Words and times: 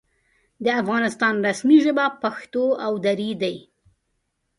د 0.63 0.65
افغانستان 0.81 1.33
رسمي 1.47 1.77
ژبې 1.85 2.07
پښتو 2.21 2.65
او 2.85 2.93
دري 3.05 3.31
دي. 3.41 3.55